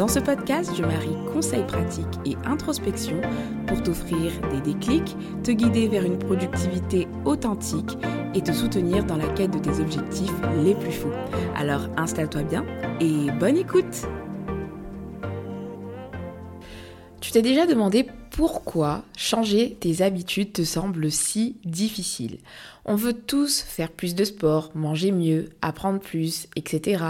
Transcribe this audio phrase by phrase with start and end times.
[0.00, 3.20] Dans ce podcast, je marie conseils pratiques et introspection
[3.66, 7.98] pour t'offrir des déclics, te guider vers une productivité authentique
[8.34, 10.32] et te soutenir dans la quête de tes objectifs
[10.64, 11.12] les plus fous.
[11.54, 12.64] Alors installe-toi bien
[12.98, 14.06] et bonne écoute
[17.20, 22.38] Tu t'es déjà demandé pourquoi changer tes habitudes te semble si difficile.
[22.86, 27.04] On veut tous faire plus de sport, manger mieux, apprendre plus, etc.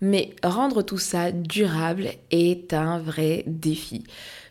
[0.00, 4.04] Mais rendre tout ça durable est un vrai défi.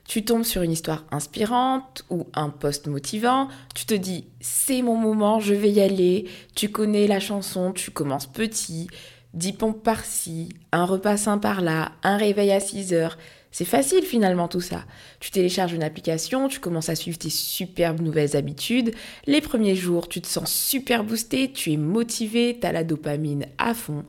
[0.05, 4.97] Tu tombes sur une histoire inspirante ou un post motivant, tu te dis c'est mon
[4.97, 6.25] moment, je vais y aller,
[6.55, 8.87] tu connais la chanson, tu commences petit,
[9.33, 13.17] 10 pompes par-ci, un repas sain par-là, un réveil à 6 heures.
[13.57, 14.83] C'est facile finalement tout ça.
[15.21, 18.93] Tu télécharges une application, tu commences à suivre tes superbes nouvelles habitudes.
[19.27, 23.45] Les premiers jours, tu te sens super boosté, tu es motivé, tu as la dopamine
[23.57, 24.03] à fond.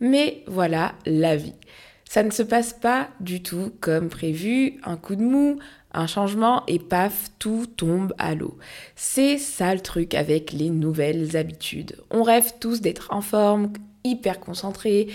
[0.00, 1.54] Mais voilà la vie.
[2.04, 5.58] Ça ne se passe pas du tout comme prévu, un coup de mou,
[5.94, 8.58] un changement et paf, tout tombe à l'eau.
[8.96, 11.96] C'est ça le truc avec les nouvelles habitudes.
[12.10, 13.72] On rêve tous d'être en forme,
[14.04, 15.08] hyper concentré,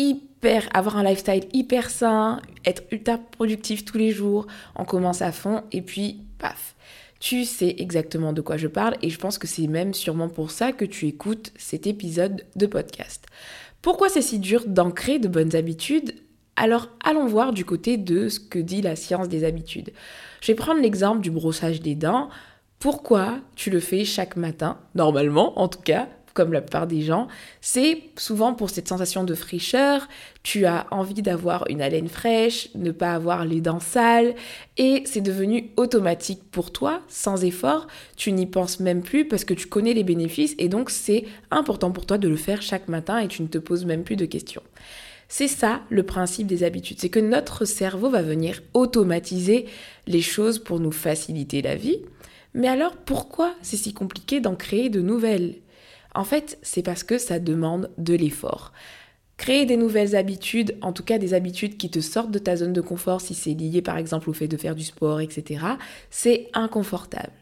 [0.00, 5.32] hyper avoir un lifestyle hyper sain, être ultra productif tous les jours, on commence à
[5.32, 6.74] fond et puis paf.
[7.20, 10.50] Tu sais exactement de quoi je parle et je pense que c'est même sûrement pour
[10.50, 13.26] ça que tu écoutes cet épisode de podcast.
[13.82, 16.14] Pourquoi c'est si dur d'ancrer de bonnes habitudes?
[16.56, 19.92] Alors allons voir du côté de ce que dit la science des habitudes.
[20.40, 22.30] Je vais prendre l'exemple du brossage des dents.
[22.78, 24.78] Pourquoi tu le fais chaque matin?
[24.94, 27.28] Normalement, en tout cas, comme la plupart des gens,
[27.60, 30.08] c'est souvent pour cette sensation de fraîcheur,
[30.42, 34.34] tu as envie d'avoir une haleine fraîche, ne pas avoir les dents sales,
[34.76, 37.86] et c'est devenu automatique pour toi, sans effort,
[38.16, 41.90] tu n'y penses même plus parce que tu connais les bénéfices, et donc c'est important
[41.90, 44.26] pour toi de le faire chaque matin et tu ne te poses même plus de
[44.26, 44.62] questions.
[45.28, 49.66] C'est ça le principe des habitudes, c'est que notre cerveau va venir automatiser
[50.08, 51.98] les choses pour nous faciliter la vie.
[52.52, 55.54] Mais alors pourquoi c'est si compliqué d'en créer de nouvelles?
[56.14, 58.72] En fait, c'est parce que ça demande de l'effort.
[59.36, 62.74] Créer des nouvelles habitudes, en tout cas des habitudes qui te sortent de ta zone
[62.74, 65.64] de confort si c'est lié par exemple au fait de faire du sport, etc.,
[66.10, 67.32] c'est inconfortable.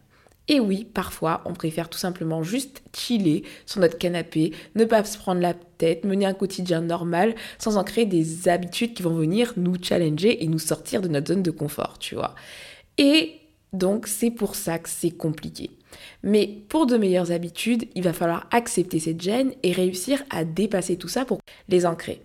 [0.49, 5.19] Et oui, parfois, on préfère tout simplement juste chiller sur notre canapé, ne pas se
[5.19, 9.53] prendre la tête, mener un quotidien normal, sans en créer des habitudes qui vont venir
[9.57, 12.35] nous challenger et nous sortir de notre zone de confort, tu vois.
[12.97, 13.35] Et
[13.75, 15.71] donc, c'est pour ça que c'est compliqué.
[16.23, 20.97] Mais pour de meilleures habitudes, il va falloir accepter cette gêne et réussir à dépasser
[20.97, 22.23] tout ça pour les ancrer.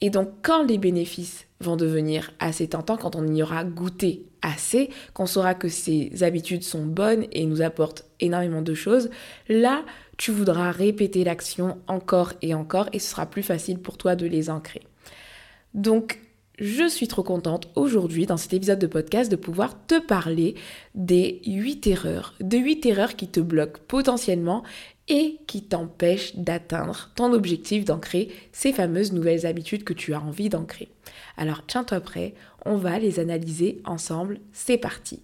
[0.00, 4.90] Et donc quand les bénéfices vont devenir assez tentants, quand on y aura goûté assez,
[5.14, 9.08] qu'on saura que ces habitudes sont bonnes et nous apportent énormément de choses,
[9.48, 9.84] là,
[10.18, 14.26] tu voudras répéter l'action encore et encore et ce sera plus facile pour toi de
[14.26, 14.82] les ancrer.
[16.58, 20.54] Je suis trop contente aujourd'hui dans cet épisode de podcast de pouvoir te parler
[20.94, 24.62] des 8 erreurs, de 8 erreurs qui te bloquent potentiellement
[25.08, 30.48] et qui t'empêchent d'atteindre ton objectif d'ancrer ces fameuses nouvelles habitudes que tu as envie
[30.48, 30.88] d'ancrer.
[31.36, 35.20] Alors tiens-toi prêt, on va les analyser ensemble, c'est parti.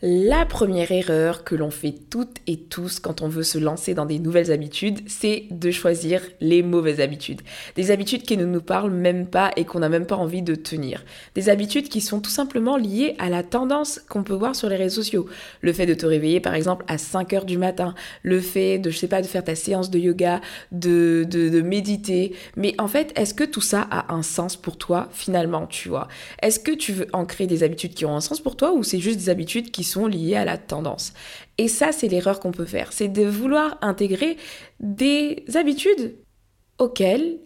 [0.00, 4.06] La première erreur que l'on fait toutes et tous quand on veut se lancer dans
[4.06, 7.40] des nouvelles habitudes, c'est de choisir les mauvaises habitudes.
[7.74, 10.54] Des habitudes qui ne nous parlent même pas et qu'on n'a même pas envie de
[10.54, 11.04] tenir.
[11.34, 14.76] Des habitudes qui sont tout simplement liées à la tendance qu'on peut voir sur les
[14.76, 15.26] réseaux sociaux.
[15.62, 18.90] Le fait de te réveiller par exemple à 5 heures du matin, le fait de,
[18.90, 22.36] je sais pas, de faire ta séance de yoga, de, de, de méditer.
[22.54, 26.06] Mais en fait, est-ce que tout ça a un sens pour toi finalement, tu vois?
[26.40, 29.00] Est-ce que tu veux ancrer des habitudes qui ont un sens pour toi ou c'est
[29.00, 31.12] juste des habitudes qui sont liées à la tendance.
[31.58, 34.36] Et ça, c'est l'erreur qu'on peut faire, c'est de vouloir intégrer
[34.80, 36.16] des habitudes
[36.78, 37.38] auxquelles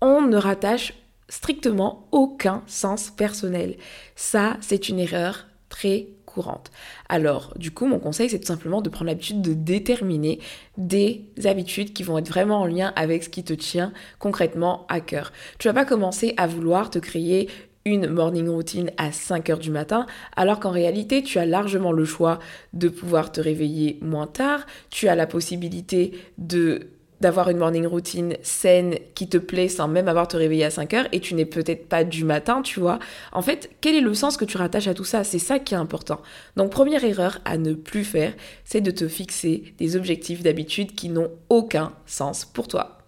[0.00, 0.94] on ne rattache
[1.28, 3.76] strictement aucun sens personnel.
[4.16, 6.70] Ça, c'est une erreur très courante.
[7.08, 10.40] Alors, du coup, mon conseil, c'est tout simplement de prendre l'habitude de déterminer
[10.76, 15.00] des habitudes qui vont être vraiment en lien avec ce qui te tient concrètement à
[15.00, 15.32] cœur.
[15.58, 17.48] Tu vas pas commencer à vouloir te créer
[17.84, 20.06] une morning routine à 5 heures du matin,
[20.36, 22.38] alors qu'en réalité, tu as largement le choix
[22.72, 26.88] de pouvoir te réveiller moins tard, tu as la possibilité de
[27.22, 30.92] d'avoir une morning routine saine qui te plaît sans même avoir te réveiller à 5
[30.94, 32.98] heures et tu n'es peut-être pas du matin, tu vois.
[33.30, 35.22] En fait, quel est le sens que tu rattaches à tout ça?
[35.22, 36.20] C'est ça qui est important.
[36.56, 38.34] Donc première erreur à ne plus faire,
[38.64, 42.98] c'est de te fixer des objectifs d'habitude qui n'ont aucun sens pour toi.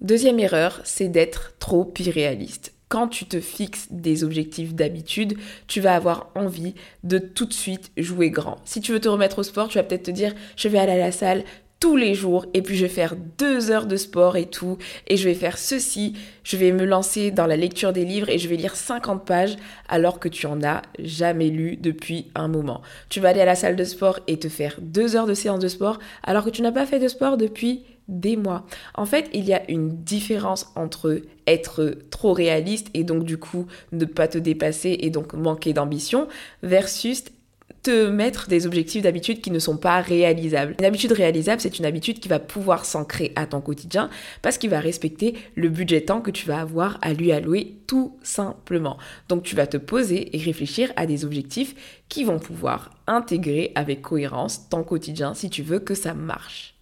[0.00, 5.36] Deuxième erreur, c'est d'être trop irréaliste quand tu te fixes des objectifs d'habitude,
[5.66, 6.74] tu vas avoir envie
[7.04, 8.56] de tout de suite jouer grand.
[8.64, 10.92] Si tu veux te remettre au sport, tu vas peut-être te dire, je vais aller
[10.92, 11.44] à la salle
[11.80, 15.16] tous les jours et puis je vais faire deux heures de sport et tout et
[15.16, 18.48] je vais faire ceci, je vais me lancer dans la lecture des livres et je
[18.48, 19.56] vais lire 50 pages
[19.88, 22.82] alors que tu en as jamais lu depuis un moment.
[23.10, 25.60] Tu vas aller à la salle de sport et te faire deux heures de séance
[25.60, 28.66] de sport alors que tu n'as pas fait de sport depuis des mois.
[28.94, 33.66] En fait, il y a une différence entre être trop réaliste et donc du coup
[33.92, 36.28] ne pas te dépasser et donc manquer d'ambition
[36.62, 37.24] versus
[37.82, 40.74] te mettre des objectifs d'habitude qui ne sont pas réalisables.
[40.78, 44.10] Une habitude réalisable, c'est une habitude qui va pouvoir s'ancrer à ton quotidien
[44.42, 48.18] parce qu'il va respecter le budget temps que tu vas avoir à lui allouer tout
[48.22, 48.98] simplement.
[49.28, 54.02] Donc tu vas te poser et réfléchir à des objectifs qui vont pouvoir intégrer avec
[54.02, 56.77] cohérence ton quotidien si tu veux que ça marche.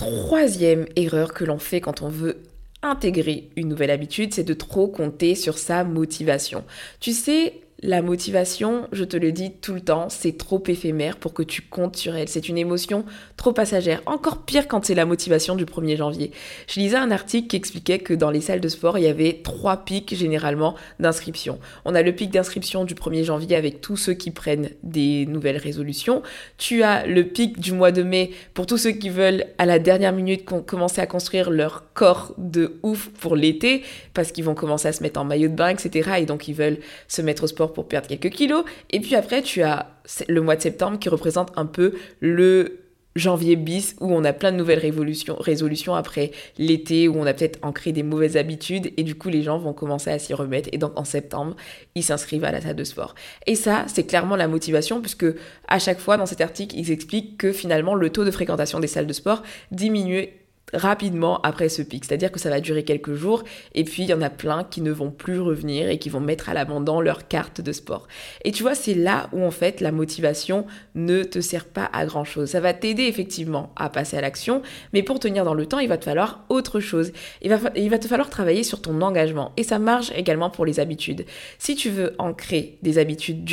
[0.00, 2.38] Troisième erreur que l'on fait quand on veut
[2.80, 6.64] intégrer une nouvelle habitude, c'est de trop compter sur sa motivation.
[7.00, 11.32] Tu sais, la motivation, je te le dis tout le temps, c'est trop éphémère pour
[11.32, 12.28] que tu comptes sur elle.
[12.28, 13.04] C'est une émotion
[13.38, 14.02] trop passagère.
[14.04, 16.30] Encore pire quand c'est la motivation du 1er janvier.
[16.68, 19.40] Je lisais un article qui expliquait que dans les salles de sport, il y avait
[19.42, 21.58] trois pics généralement d'inscription.
[21.86, 25.56] On a le pic d'inscription du 1er janvier avec tous ceux qui prennent des nouvelles
[25.56, 26.22] résolutions.
[26.58, 29.78] Tu as le pic du mois de mai pour tous ceux qui veulent à la
[29.78, 33.82] dernière minute commencer à construire leur corps de ouf pour l'été
[34.12, 36.10] parce qu'ils vont commencer à se mettre en maillot de bain, etc.
[36.18, 36.78] Et donc ils veulent
[37.08, 38.64] se mettre au sport pour perdre quelques kilos.
[38.90, 39.90] Et puis après, tu as
[40.28, 42.80] le mois de septembre qui représente un peu le
[43.16, 47.58] janvier bis où on a plein de nouvelles résolutions après l'été où on a peut-être
[47.62, 50.78] ancré des mauvaises habitudes et du coup les gens vont commencer à s'y remettre et
[50.78, 51.56] donc en septembre
[51.96, 53.14] ils s'inscrivent à la salle de sport.
[53.46, 55.26] Et ça c'est clairement la motivation puisque
[55.66, 58.86] à chaque fois dans cet article ils expliquent que finalement le taux de fréquentation des
[58.86, 60.39] salles de sport diminuait
[60.72, 62.04] rapidement après ce pic.
[62.04, 63.44] C'est-à-dire que ça va durer quelques jours
[63.74, 66.20] et puis il y en a plein qui ne vont plus revenir et qui vont
[66.20, 68.06] mettre à l'abandon leur carte de sport.
[68.44, 72.06] Et tu vois, c'est là où en fait la motivation ne te sert pas à
[72.06, 72.50] grand-chose.
[72.50, 74.62] Ça va t'aider effectivement à passer à l'action,
[74.92, 77.12] mais pour tenir dans le temps, il va te falloir autre chose.
[77.42, 80.64] Il va, il va te falloir travailler sur ton engagement et ça marche également pour
[80.64, 81.24] les habitudes.
[81.58, 83.44] Si tu veux ancrer des habitudes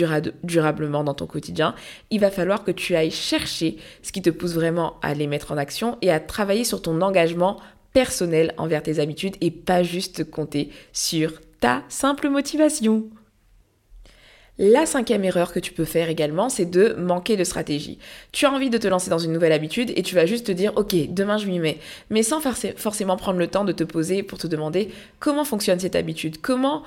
[0.43, 1.75] durablement dans ton quotidien,
[2.09, 5.51] il va falloir que tu ailles chercher ce qui te pousse vraiment à les mettre
[5.51, 7.06] en action et à travailler sur ton engagement
[7.93, 13.09] personnel envers tes habitudes et pas juste compter sur ta simple motivation.
[14.59, 17.99] La cinquième erreur que tu peux faire également, c'est de manquer de stratégie.
[18.31, 20.51] Tu as envie de te lancer dans une nouvelle habitude et tu vas juste te
[20.51, 21.77] dire, ok, demain je m'y mets,
[22.09, 22.41] mais sans
[22.75, 24.89] forcément prendre le temps de te poser pour te demander
[25.19, 26.81] comment fonctionne cette habitude, comment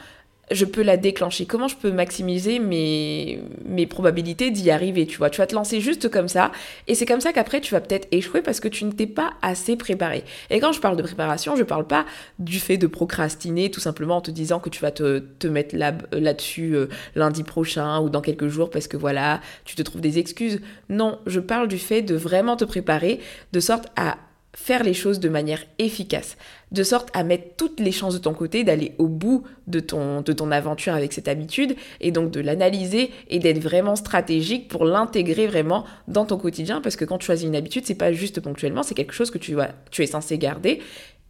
[0.50, 5.31] je peux la déclencher Comment je peux maximiser mes, mes probabilités d'y arriver, tu vois
[5.31, 6.50] Tu vas te lancer juste comme ça,
[6.87, 9.32] et c'est comme ça qu'après tu vas peut-être échouer parce que tu ne t'es pas
[9.43, 10.25] assez préparé.
[10.50, 12.05] Et quand je parle de préparation, je parle pas
[12.38, 15.76] du fait de procrastiner tout simplement en te disant que tu vas te, te mettre
[15.76, 20.00] là, là-dessus euh, lundi prochain ou dans quelques jours parce que voilà, tu te trouves
[20.00, 20.61] des excuses.
[20.88, 23.20] Non, je parle du fait de vraiment te préparer
[23.53, 24.17] de sorte à
[24.55, 26.37] faire les choses de manière efficace,
[26.73, 30.23] de sorte à mettre toutes les chances de ton côté d'aller au bout de ton,
[30.23, 34.85] de ton aventure avec cette habitude et donc de l'analyser et d'être vraiment stratégique pour
[34.85, 38.41] l'intégrer vraiment dans ton quotidien parce que quand tu choisis une habitude, c'est pas juste
[38.41, 39.56] ponctuellement, c'est quelque chose que tu,
[39.91, 40.81] tu es censé garder.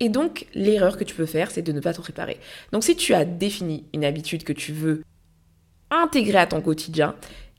[0.03, 2.39] Et donc, l'erreur que tu peux faire, c'est de ne pas te préparer.
[2.73, 5.03] Donc, si tu as défini une habitude que tu veux
[5.91, 7.15] intégrer à ton quotidien,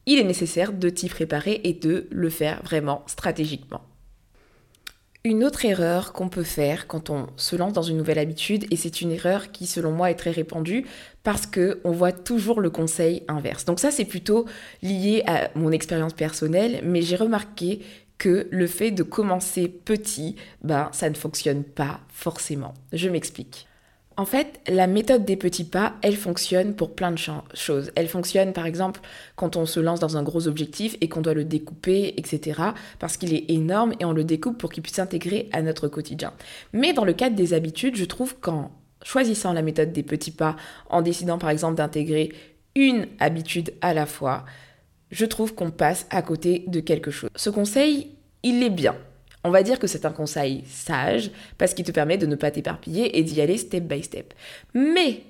[0.07, 3.81] il est nécessaire de t'y préparer et de le faire vraiment stratégiquement.
[5.23, 8.75] Une autre erreur qu'on peut faire quand on se lance dans une nouvelle habitude, et
[8.75, 10.87] c'est une erreur qui selon moi est très répandue,
[11.21, 13.65] parce que on voit toujours le conseil inverse.
[13.65, 14.47] Donc ça c'est plutôt
[14.81, 17.81] lié à mon expérience personnelle, mais j'ai remarqué
[18.17, 22.73] que le fait de commencer petit, ben ça ne fonctionne pas forcément.
[22.91, 23.67] Je m'explique.
[24.17, 27.19] En fait, la méthode des petits pas, elle fonctionne pour plein de
[27.53, 27.91] choses.
[27.95, 28.99] Elle fonctionne par exemple
[29.35, 32.61] quand on se lance dans un gros objectif et qu'on doit le découper, etc.
[32.99, 36.33] Parce qu'il est énorme et on le découpe pour qu'il puisse s'intégrer à notre quotidien.
[36.73, 40.55] Mais dans le cadre des habitudes, je trouve qu'en choisissant la méthode des petits pas,
[40.89, 42.33] en décidant par exemple d'intégrer
[42.75, 44.45] une habitude à la fois,
[45.09, 47.29] je trouve qu'on passe à côté de quelque chose.
[47.35, 48.11] Ce conseil,
[48.43, 48.95] il est bien.
[49.43, 52.51] On va dire que c'est un conseil sage parce qu'il te permet de ne pas
[52.51, 54.33] t'éparpiller et d'y aller step by step.
[54.73, 55.23] Mais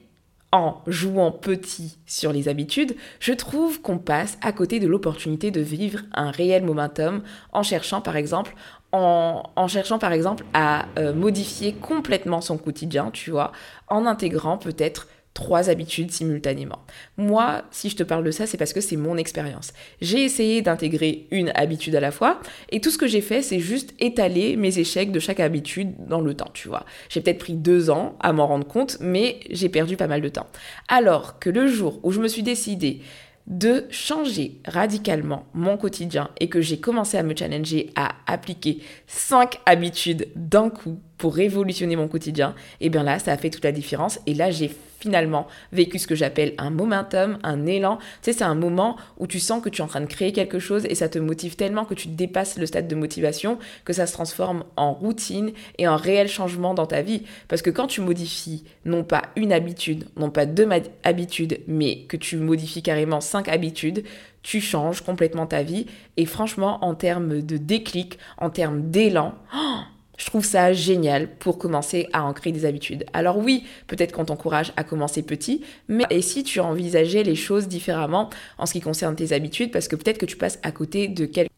[0.51, 5.61] en jouant petit sur les habitudes, je trouve qu'on passe à côté de l'opportunité de
[5.61, 8.53] vivre un réel momentum en cherchant par exemple
[8.93, 13.53] en, cherchant par exemple à euh, modifier complètement son quotidien, tu vois,
[13.87, 16.79] en intégrant peut-être trois habitudes simultanément.
[17.17, 19.73] Moi, si je te parle de ça, c'est parce que c'est mon expérience.
[20.01, 23.59] J'ai essayé d'intégrer une habitude à la fois et tout ce que j'ai fait, c'est
[23.59, 26.85] juste étaler mes échecs de chaque habitude dans le temps, tu vois.
[27.09, 30.29] J'ai peut-être pris deux ans à m'en rendre compte, mais j'ai perdu pas mal de
[30.29, 30.47] temps.
[30.87, 33.01] Alors que le jour où je me suis décidée
[33.47, 39.59] de changer radicalement mon quotidien et que j'ai commencé à me challenger à appliquer cinq
[39.65, 43.63] habitudes d'un coup pour révolutionner mon quotidien, et eh bien là, ça a fait toute
[43.63, 44.19] la différence.
[44.25, 47.97] Et là, j'ai finalement vécu ce que j'appelle un momentum, un élan.
[47.97, 50.31] Tu sais, c'est un moment où tu sens que tu es en train de créer
[50.31, 53.93] quelque chose et ça te motive tellement que tu dépasses le stade de motivation, que
[53.93, 57.23] ça se transforme en routine et en réel changement dans ta vie.
[57.47, 60.67] Parce que quand tu modifies non pas une habitude, non pas deux
[61.03, 64.03] habitudes, mais que tu modifies carrément cinq habitudes,
[64.43, 65.87] tu changes complètement ta vie.
[66.17, 69.79] Et franchement, en termes de déclic, en termes d'élan, oh,
[70.21, 73.05] je trouve ça génial pour commencer à ancrer des habitudes.
[73.11, 77.67] Alors oui, peut-être qu'on t'encourage à commencer petit, mais et si tu envisageais les choses
[77.67, 81.07] différemment en ce qui concerne tes habitudes, parce que peut-être que tu passes à côté
[81.07, 81.49] de quelque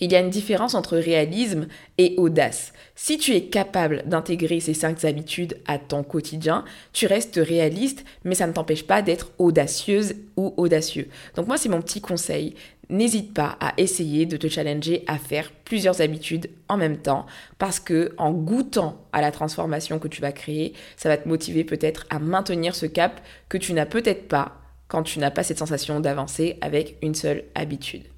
[0.00, 2.72] il y a une différence entre réalisme et audace.
[2.96, 8.34] Si tu es capable d'intégrer ces cinq habitudes à ton quotidien, tu restes réaliste, mais
[8.34, 11.08] ça ne t'empêche pas d'être audacieuse ou audacieux.
[11.36, 12.54] Donc moi, c'est mon petit conseil
[12.92, 17.26] n'hésite pas à essayer de te challenger à faire plusieurs habitudes en même temps
[17.58, 21.64] parce que en goûtant à la transformation que tu vas créer, ça va te motiver
[21.64, 25.58] peut-être à maintenir ce cap que tu n'as peut-être pas quand tu n'as pas cette
[25.58, 28.11] sensation d'avancer avec une seule habitude.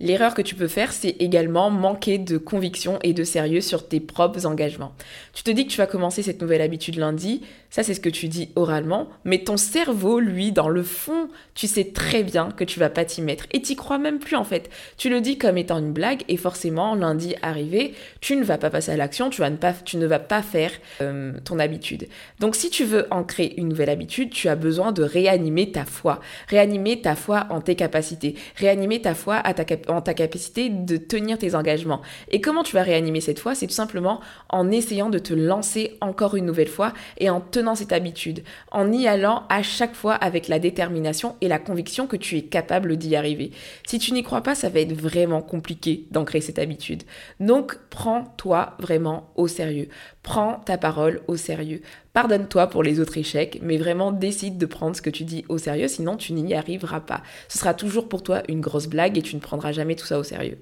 [0.00, 4.00] L'erreur que tu peux faire, c'est également manquer de conviction et de sérieux sur tes
[4.00, 4.92] propres engagements.
[5.34, 8.08] Tu te dis que tu vas commencer cette nouvelle habitude lundi, ça c'est ce que
[8.08, 12.64] tu dis oralement, mais ton cerveau, lui, dans le fond, tu sais très bien que
[12.64, 14.68] tu vas pas t'y mettre et t'y crois même plus en fait.
[14.96, 18.70] Tu le dis comme étant une blague et forcément, lundi arrivé, tu ne vas pas
[18.70, 20.72] passer à l'action, tu, ne vas pas faire
[21.02, 22.08] euh, ton habitude.
[22.40, 26.18] Donc si tu veux ancrer une nouvelle habitude, tu as besoin de réanimer ta foi,
[26.48, 30.68] réanimer ta foi en tes capacités, réanimer ta foi à ta capacité en ta capacité
[30.68, 32.02] de tenir tes engagements.
[32.30, 35.96] Et comment tu vas réanimer cette fois C'est tout simplement en essayant de te lancer
[36.00, 40.14] encore une nouvelle fois et en tenant cette habitude, en y allant à chaque fois
[40.14, 43.50] avec la détermination et la conviction que tu es capable d'y arriver.
[43.86, 47.02] Si tu n'y crois pas, ça va être vraiment compliqué d'ancrer cette habitude.
[47.40, 49.88] Donc prends-toi vraiment au sérieux.
[50.22, 51.82] Prends ta parole au sérieux.
[52.14, 55.58] Pardonne-toi pour les autres échecs, mais vraiment décide de prendre ce que tu dis au
[55.58, 57.24] sérieux, sinon tu n'y arriveras pas.
[57.48, 60.20] Ce sera toujours pour toi une grosse blague et tu ne prendras jamais tout ça
[60.20, 60.58] au sérieux.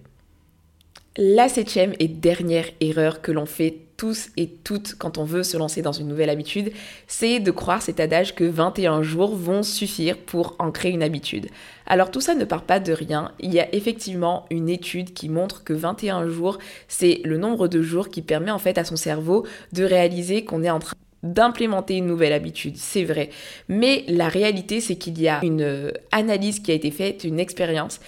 [1.18, 5.58] La septième et dernière erreur que l'on fait tous et toutes quand on veut se
[5.58, 6.72] lancer dans une nouvelle habitude,
[7.06, 11.48] c'est de croire cet adage que 21 jours vont suffire pour ancrer une habitude.
[11.84, 15.28] Alors tout ça ne part pas de rien, il y a effectivement une étude qui
[15.28, 16.56] montre que 21 jours,
[16.88, 20.62] c'est le nombre de jours qui permet en fait à son cerveau de réaliser qu'on
[20.62, 23.30] est en train d'implémenter une nouvelle habitude, c'est vrai.
[23.68, 27.38] Mais la réalité, c'est qu'il y a une euh, analyse qui a été faite, une
[27.38, 28.00] expérience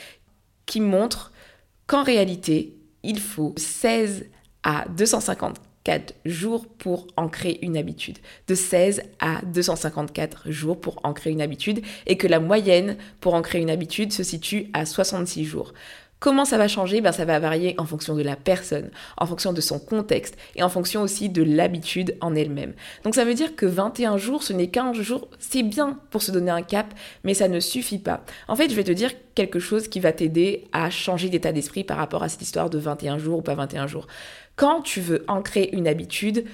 [0.66, 1.33] qui montre
[1.87, 4.26] qu'en réalité, il faut 16
[4.62, 8.18] à 254 jours pour ancrer une habitude.
[8.49, 13.61] De 16 à 254 jours pour ancrer une habitude et que la moyenne pour ancrer
[13.61, 15.75] une habitude se situe à 66 jours.
[16.25, 18.88] Comment ça va changer ben, Ça va varier en fonction de la personne,
[19.19, 22.73] en fonction de son contexte et en fonction aussi de l'habitude en elle-même.
[23.02, 26.31] Donc ça veut dire que 21 jours, ce n'est qu'un jour, c'est bien pour se
[26.31, 26.87] donner un cap,
[27.25, 28.25] mais ça ne suffit pas.
[28.49, 31.85] En fait, je vais te dire quelque chose qui va t'aider à changer d'état d'esprit
[31.85, 34.07] par rapport à cette histoire de 21 jours ou pas 21 jours.
[34.57, 36.47] Quand tu veux ancrer une habitude,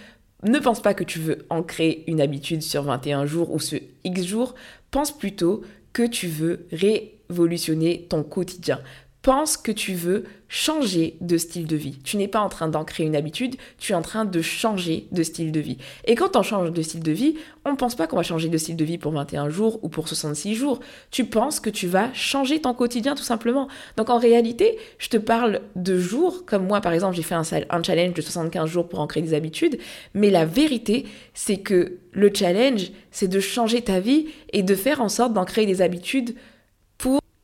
[0.42, 4.24] ne pense pas que tu veux ancrer une habitude sur 21 jours ou sur X
[4.24, 4.56] jours,
[4.90, 5.62] pense plutôt
[5.92, 8.80] que tu veux révolutionner ton quotidien
[9.22, 11.98] pense que tu veux changer de style de vie.
[12.02, 15.22] Tu n'es pas en train d'ancrer une habitude, tu es en train de changer de
[15.22, 15.78] style de vie.
[16.06, 18.48] Et quand on change de style de vie, on ne pense pas qu'on va changer
[18.48, 20.80] de style de vie pour 21 jours ou pour 66 jours.
[21.12, 23.68] Tu penses que tu vas changer ton quotidien tout simplement.
[23.96, 27.44] Donc en réalité, je te parle de jours, comme moi par exemple, j'ai fait un,
[27.44, 29.78] challenge de 75 jours pour ancrer des habitudes,
[30.14, 35.00] mais la vérité, c'est que le challenge, c'est de changer ta vie et de faire
[35.00, 36.34] en sorte d'ancrer des habitudes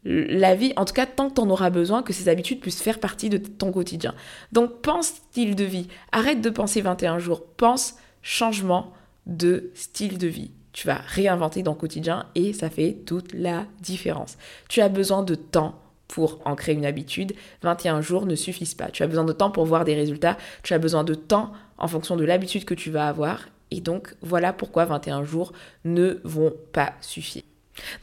[0.07, 2.83] la vie, en tout cas tant que tu en auras besoin, que ces habitudes puissent
[2.83, 4.15] faire partie de ton quotidien.
[4.53, 8.93] Donc pense style de vie, arrête de penser 21 jours, pense changement
[9.27, 10.53] de style de vie.
[10.73, 14.39] Tu vas réinventer ton quotidien et ça fait toute la différence.
[14.69, 17.33] Tu as besoin de temps pour en créer une habitude.
[17.63, 18.91] 21 jours ne suffisent pas.
[18.91, 20.37] Tu as besoin de temps pour voir des résultats.
[20.63, 23.49] Tu as besoin de temps en fonction de l'habitude que tu vas avoir.
[23.71, 25.53] Et donc voilà pourquoi 21 jours
[25.85, 27.43] ne vont pas suffire.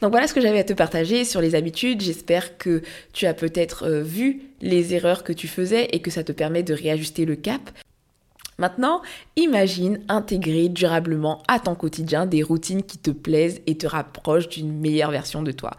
[0.00, 2.00] Donc voilà ce que j'avais à te partager sur les habitudes.
[2.00, 6.24] J'espère que tu as peut-être euh, vu les erreurs que tu faisais et que ça
[6.24, 7.70] te permet de réajuster le cap.
[8.58, 9.02] Maintenant,
[9.36, 14.72] imagine intégrer durablement à ton quotidien des routines qui te plaisent et te rapprochent d'une
[14.72, 15.72] meilleure version de toi.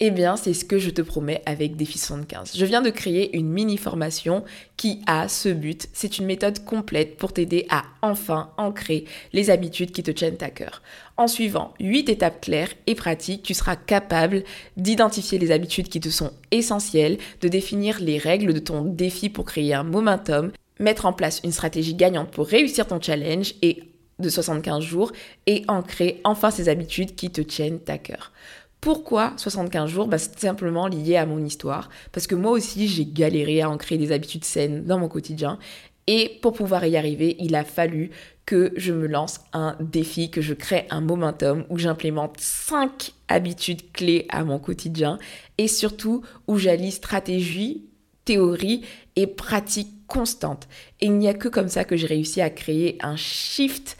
[0.00, 2.52] Eh bien, c'est ce que je te promets avec Défi 75.
[2.56, 4.44] Je viens de créer une mini formation
[4.76, 5.88] qui a ce but.
[5.92, 10.50] C'est une méthode complète pour t'aider à enfin ancrer les habitudes qui te tiennent à
[10.50, 10.82] cœur.
[11.16, 14.44] En suivant 8 étapes claires et pratiques, tu seras capable
[14.76, 19.46] d'identifier les habitudes qui te sont essentielles, de définir les règles de ton défi pour
[19.46, 23.82] créer un momentum, mettre en place une stratégie gagnante pour réussir ton challenge et
[24.20, 25.10] de 75 jours
[25.46, 28.32] et ancrer enfin ces habitudes qui te tiennent à cœur.
[28.80, 33.06] Pourquoi 75 jours bah, C'est simplement lié à mon histoire, parce que moi aussi j'ai
[33.06, 35.58] galéré à ancrer des habitudes saines dans mon quotidien,
[36.06, 38.10] et pour pouvoir y arriver, il a fallu
[38.46, 43.92] que je me lance un défi, que je crée un momentum où j'implémente 5 habitudes
[43.92, 45.18] clés à mon quotidien,
[45.58, 47.84] et surtout où j'allie stratégie,
[48.24, 50.66] théorie et pratique constante.
[51.02, 53.98] Et il n'y a que comme ça que j'ai réussi à créer un shift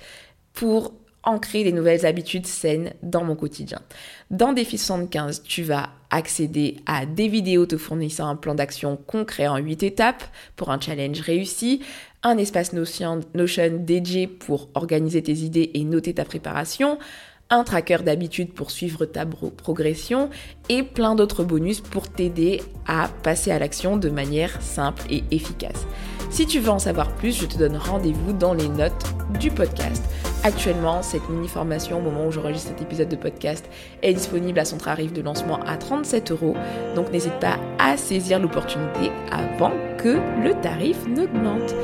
[0.54, 0.94] pour
[1.28, 3.80] ancrer des nouvelles habitudes saines dans mon quotidien.
[4.30, 9.46] Dans Défi 75, tu vas accéder à des vidéos te fournissant un plan d'action concret
[9.46, 10.24] en 8 étapes
[10.56, 11.82] pour un challenge réussi,
[12.22, 16.98] un espace Notion, Notion dédié pour organiser tes idées et noter ta préparation,
[17.50, 20.30] un tracker d'habitude pour suivre ta progression
[20.70, 25.86] et plein d'autres bonus pour t'aider à passer à l'action de manière simple et efficace.
[26.30, 30.04] Si tu veux en savoir plus, je te donne rendez-vous dans les notes du podcast.
[30.44, 33.68] Actuellement, cette mini-formation, au moment où j'enregistre cet épisode de podcast,
[34.02, 36.54] est disponible à son tarif de lancement à 37 euros.
[36.94, 41.74] Donc n'hésite pas à saisir l'opportunité avant que le tarif n'augmente.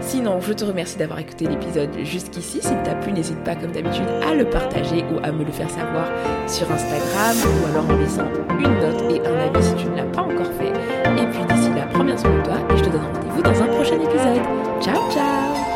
[0.00, 2.60] Sinon, je te remercie d'avoir écouté l'épisode jusqu'ici.
[2.62, 5.70] S'il t'a plu, n'hésite pas comme d'habitude à le partager ou à me le faire
[5.70, 6.06] savoir
[6.46, 8.28] sur Instagram ou alors en laissant
[8.58, 10.72] une note et un avis si tu ne l'as pas encore fait.
[11.20, 13.62] Et puis d'ici là, prends bien soin de toi et je te donne rendez-vous dans
[13.62, 14.42] un prochain épisode.
[14.80, 15.67] Ciao ciao